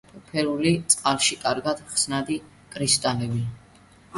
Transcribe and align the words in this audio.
უფერული, 0.19 0.71
წყალში 0.93 1.37
კარგად 1.43 1.83
ხსნადი 1.91 2.41
კრისტალებია. 2.77 3.89